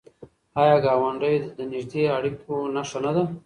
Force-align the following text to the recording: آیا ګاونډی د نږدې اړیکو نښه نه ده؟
آیا 0.61 0.75
ګاونډی 0.85 1.35
د 1.57 1.59
نږدې 1.71 2.03
اړیکو 2.17 2.53
نښه 2.75 2.99
نه 3.05 3.11
ده؟ 3.15 3.23